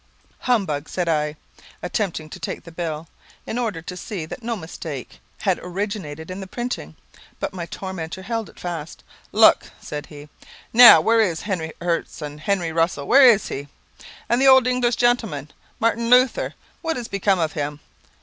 "Humbug!" 0.49 0.89
said 0.89 1.07
I, 1.07 1.35
attempting 1.83 2.27
to 2.31 2.39
take 2.39 2.63
the 2.63 2.71
bill, 2.71 3.07
in 3.45 3.59
order 3.59 3.83
to 3.83 3.95
see 3.95 4.25
that 4.25 4.41
no 4.41 4.55
mistake 4.55 5.19
had 5.41 5.59
originated 5.59 6.31
in 6.31 6.39
the 6.39 6.47
printing, 6.47 6.95
but 7.39 7.53
my 7.53 7.67
tormentor 7.67 8.23
held 8.23 8.49
it 8.49 8.59
fast. 8.59 9.03
"Look," 9.31 9.69
said 9.79 10.07
he; 10.07 10.27
"Now 10.73 11.01
where 11.01 11.21
is 11.21 11.41
Henry 11.41 11.73
Hertz; 11.79 12.19
and 12.19 12.39
Henry 12.41 12.71
Russell, 12.71 13.07
where 13.07 13.29
is 13.29 13.49
he? 13.49 13.67
And 14.27 14.41
the 14.41 14.47
Old 14.47 14.65
English 14.65 14.95
Gentleman, 14.95 15.51
Martin 15.79 16.09
Luther, 16.09 16.55
what 16.81 16.97
has 16.97 17.07
become 17.07 17.37
of 17.37 17.53
him? 17.53 17.79